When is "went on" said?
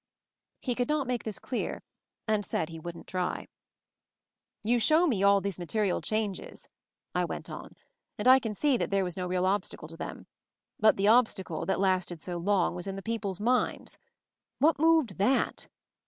7.23-7.75